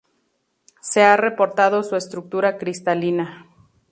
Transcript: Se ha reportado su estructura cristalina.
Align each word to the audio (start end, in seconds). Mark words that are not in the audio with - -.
Se 0.81 1.03
ha 1.03 1.15
reportado 1.15 1.83
su 1.83 1.95
estructura 1.95 2.57
cristalina. 2.57 3.45